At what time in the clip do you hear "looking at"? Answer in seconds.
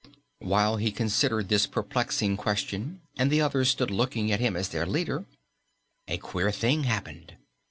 3.91-4.39